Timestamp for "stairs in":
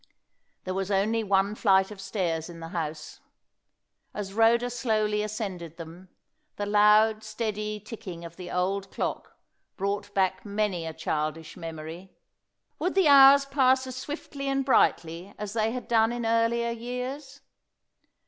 2.01-2.59